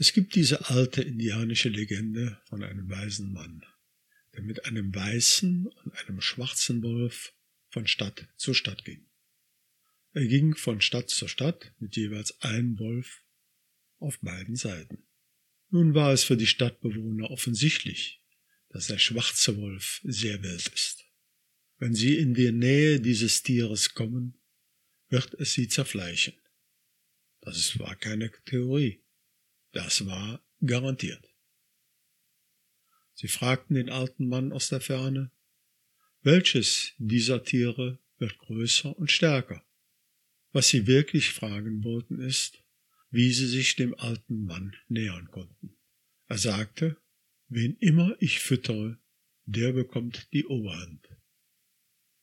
[0.00, 3.64] Es gibt diese alte indianische Legende von einem weisen Mann,
[4.32, 7.34] der mit einem weißen und einem schwarzen Wolf
[7.68, 9.08] von Stadt zu Stadt ging.
[10.12, 13.24] Er ging von Stadt zu Stadt mit jeweils einem Wolf
[13.98, 15.04] auf beiden Seiten.
[15.70, 18.22] Nun war es für die Stadtbewohner offensichtlich,
[18.68, 21.06] dass der schwarze Wolf sehr wild ist.
[21.78, 24.38] Wenn sie in die Nähe dieses Tieres kommen,
[25.08, 26.34] wird es sie zerfleischen.
[27.40, 29.02] Das war keine Theorie.
[29.72, 31.24] Das war garantiert.
[33.14, 35.30] Sie fragten den alten Mann aus der Ferne,
[36.22, 39.64] welches dieser Tiere wird größer und stärker?
[40.52, 42.62] Was sie wirklich fragen wollten ist,
[43.10, 45.76] wie sie sich dem alten Mann nähern konnten.
[46.26, 46.96] Er sagte,
[47.48, 48.98] wen immer ich füttere,
[49.46, 51.08] der bekommt die Oberhand.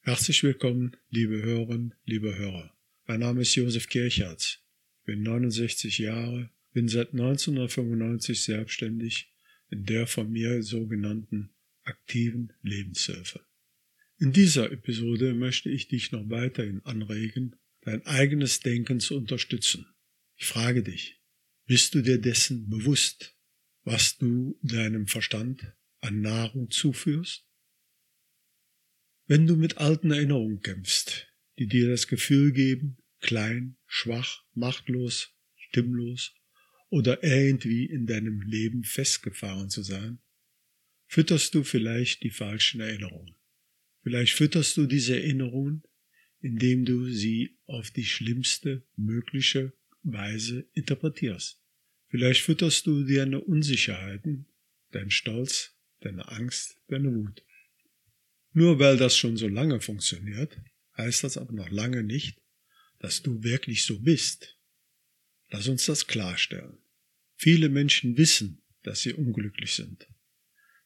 [0.00, 2.74] Herzlich willkommen, liebe Hörerinnen, liebe Hörer.
[3.06, 4.64] Mein Name ist Josef Kirchhardt,
[5.04, 9.32] bin 69 Jahre, bin seit 1995 selbstständig
[9.70, 11.50] in der von mir sogenannten
[11.82, 13.40] aktiven Lebenshilfe.
[14.18, 19.86] In dieser Episode möchte ich dich noch weiterhin anregen, dein eigenes Denken zu unterstützen.
[20.36, 21.20] Ich frage dich,
[21.66, 23.36] bist du dir dessen bewusst,
[23.84, 27.46] was du deinem Verstand an Nahrung zuführst?
[29.26, 36.34] Wenn du mit alten Erinnerungen kämpfst, die dir das Gefühl geben, klein, schwach, machtlos, stimmlos
[36.90, 40.18] oder irgendwie in deinem Leben festgefahren zu sein,
[41.06, 43.34] fütterst du vielleicht die falschen Erinnerungen.
[44.02, 45.82] Vielleicht fütterst du diese Erinnerungen,
[46.40, 51.62] indem du sie auf die schlimmste mögliche Weise interpretierst.
[52.08, 54.46] Vielleicht fütterst du deine Unsicherheiten,
[54.90, 57.44] dein Stolz, deine Angst, deine Wut.
[58.52, 60.56] Nur weil das schon so lange funktioniert,
[60.96, 62.40] heißt das aber noch lange nicht,
[62.98, 64.59] dass du wirklich so bist.
[65.50, 66.78] Lass uns das klarstellen.
[67.36, 70.08] Viele Menschen wissen, dass sie unglücklich sind.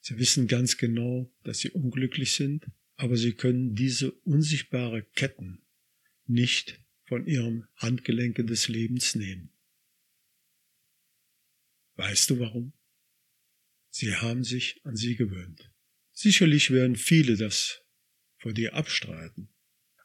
[0.00, 2.66] Sie wissen ganz genau, dass sie unglücklich sind,
[2.96, 5.62] aber sie können diese unsichtbare Ketten
[6.26, 9.50] nicht von ihrem Handgelenke des Lebens nehmen.
[11.96, 12.72] Weißt du warum?
[13.90, 15.70] Sie haben sich an sie gewöhnt.
[16.12, 17.82] Sicherlich werden viele das
[18.38, 19.48] vor dir abstreiten,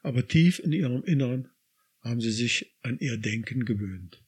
[0.02, 1.48] aber tief in ihrem Inneren
[2.00, 4.22] haben sie sich an ihr Denken gewöhnt.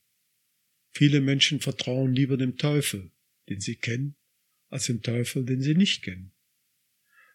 [0.93, 3.11] Viele Menschen vertrauen lieber dem Teufel,
[3.49, 4.15] den sie kennen,
[4.69, 6.33] als dem Teufel, den sie nicht kennen.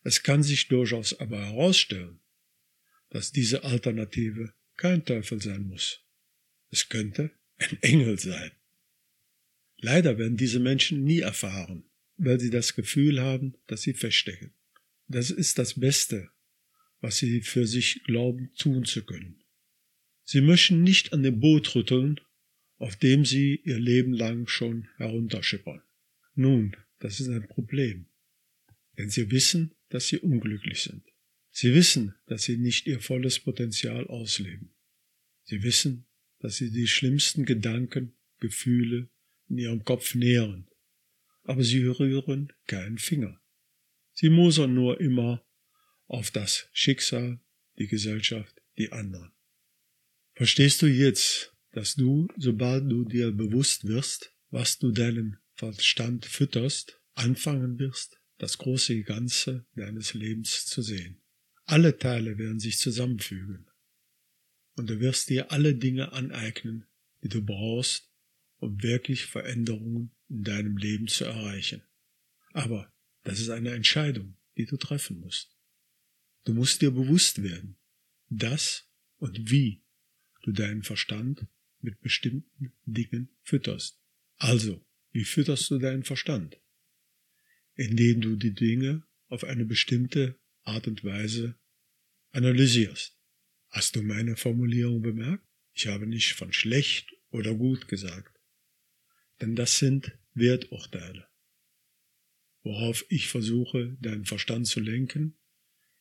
[0.04, 2.20] Es kann sich durchaus aber herausstellen,
[3.10, 6.04] dass diese Alternative kein Teufel sein muss.
[6.70, 8.52] Es könnte ein Engel sein.
[9.78, 11.84] Leider werden diese Menschen nie erfahren,
[12.18, 14.54] weil sie das Gefühl haben, dass sie feststecken.
[15.08, 16.30] Das ist das Beste,
[17.00, 19.44] was sie für sich glauben tun zu können.
[20.24, 22.20] Sie möchten nicht an dem Boot rütteln,
[22.78, 25.82] auf dem sie ihr Leben lang schon herunterschippern.
[26.36, 28.08] Nun, das ist ein Problem,
[28.98, 31.04] denn sie wissen, dass sie unglücklich sind.
[31.52, 34.74] Sie wissen, dass sie nicht ihr volles Potenzial ausleben.
[35.44, 36.06] Sie wissen,
[36.40, 39.10] dass sie die schlimmsten Gedanken, Gefühle
[39.50, 40.68] in ihrem Kopf nähren
[41.48, 43.42] aber sie rühren keinen Finger.
[44.14, 45.46] Sie mosern nur immer
[46.08, 47.40] auf das Schicksal,
[47.78, 49.32] die Gesellschaft, die anderen.
[50.34, 57.00] Verstehst du jetzt, dass du, sobald du dir bewusst wirst, was du deinem Verstand fütterst,
[57.14, 61.22] anfangen wirst, das große Ganze deines Lebens zu sehen.
[61.66, 63.68] Alle Teile werden sich zusammenfügen.
[64.74, 66.88] Und du wirst dir alle Dinge aneignen,
[67.22, 68.12] die du brauchst,
[68.58, 71.84] um wirklich Veränderungen in deinem Leben zu erreichen.
[72.54, 75.56] Aber das ist eine Entscheidung, die du treffen musst.
[76.44, 77.78] Du musst dir bewusst werden,
[78.30, 79.84] dass und wie
[80.42, 81.46] du deinen Verstand
[81.88, 84.00] mit bestimmten Dingen fütterst.
[84.38, 86.62] Also, wie fütterst du deinen Verstand?
[87.74, 91.58] Indem du die Dinge auf eine bestimmte Art und Weise
[92.32, 93.18] analysierst.
[93.70, 95.44] Hast du meine Formulierung bemerkt?
[95.74, 98.38] Ich habe nicht von schlecht oder gut gesagt
[99.42, 101.28] denn das sind Werturteile.
[102.64, 105.38] Worauf ich versuche, deinen Verstand zu lenken,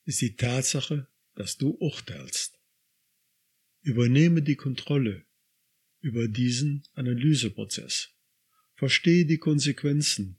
[0.05, 2.59] ist die Tatsache, dass du urteilst.
[3.83, 5.25] Übernehme die Kontrolle
[6.07, 8.15] über diesen Analyseprozess.
[8.77, 10.39] Verstehe die Konsequenzen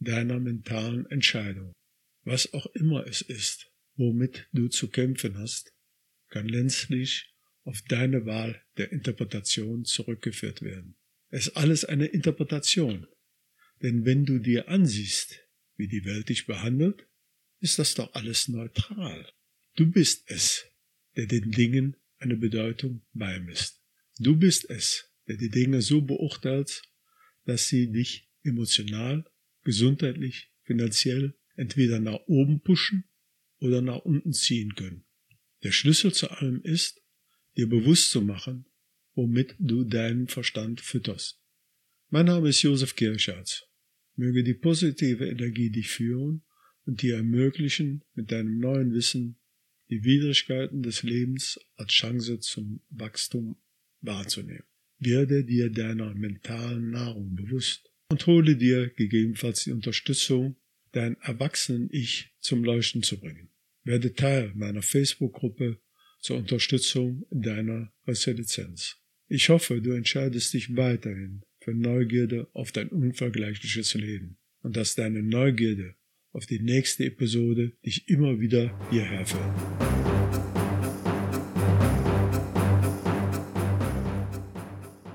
[0.00, 1.72] deiner mentalen Entscheidung.
[2.24, 5.72] Was auch immer es ist, womit du zu kämpfen hast,
[6.28, 7.34] kann letztlich
[7.64, 10.98] auf deine Wahl der Interpretation zurückgeführt werden.
[11.30, 13.06] Es ist alles eine Interpretation.
[13.80, 15.40] Denn wenn du dir ansiehst,
[15.76, 17.08] wie die Welt dich behandelt,
[17.60, 19.26] ist das doch alles neutral.
[19.74, 20.66] Du bist es,
[21.16, 23.80] der den Dingen eine Bedeutung beimisst.
[24.20, 26.82] Du bist es, der die Dinge so beurteilt,
[27.44, 29.24] dass sie dich emotional,
[29.62, 33.04] gesundheitlich, finanziell entweder nach oben pushen
[33.60, 35.04] oder nach unten ziehen können.
[35.62, 37.00] Der Schlüssel zu allem ist,
[37.56, 38.66] dir bewusst zu machen,
[39.14, 41.40] womit du deinen Verstand fütterst.
[42.10, 43.64] Mein Name ist Josef Kirschatz.
[44.16, 46.42] Möge die positive Energie dich führen
[46.86, 49.38] und dir ermöglichen, mit deinem neuen Wissen
[49.90, 53.56] die Widrigkeiten des Lebens als Chance zum Wachstum
[54.00, 54.64] wahrzunehmen.
[54.98, 60.56] Werde dir deiner mentalen Nahrung bewusst und hole dir gegebenenfalls die Unterstützung,
[60.92, 63.50] dein Erwachsenen-Ich zum Leuchten zu bringen.
[63.84, 65.80] Werde Teil meiner Facebook-Gruppe
[66.20, 68.96] zur Unterstützung deiner Resilienz.
[69.28, 75.22] Ich hoffe, du entscheidest dich weiterhin für Neugierde auf dein unvergleichliches Leben und dass deine
[75.22, 75.94] Neugierde
[76.32, 80.57] auf die nächste Episode dich immer wieder hierher führt.